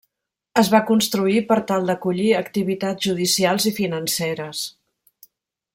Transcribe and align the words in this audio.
Es 0.61 0.69
va 0.75 0.79
construir 0.87 1.43
per 1.51 1.57
tal 1.71 1.85
d'acollir 1.89 2.27
activitats 2.39 3.09
judicials 3.09 3.69
i 3.73 3.75
financeres. 3.81 4.65